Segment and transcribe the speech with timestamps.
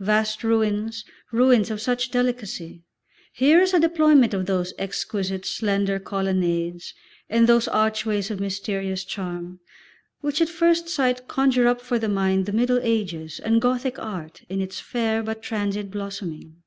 [0.00, 2.80] Vast ruins, ruins of such delicacy!
[3.34, 6.94] Here is a deployment of those exquisite, slender colonnades
[7.28, 9.60] and those archways of mysterious charm,
[10.22, 14.40] which at first sight conjure up for the mind the Middle Ages and Gothic Art
[14.48, 16.62] in its fair but transient blossoming.